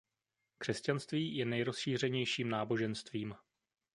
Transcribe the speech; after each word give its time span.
Křesťanství 0.57 1.35
je 1.35 1.45
nejrozšířenějším 1.45 2.49
náboženstvím. 2.49 3.35